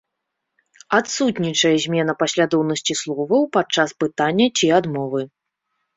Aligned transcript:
Адсутнічае 0.99 1.73
змена 1.83 2.15
паслядоўнасці 2.21 2.93
словаў 3.03 3.45
падчас 3.59 3.89
пытання 4.05 4.47
ці 4.57 4.67
адмовы. 4.79 5.21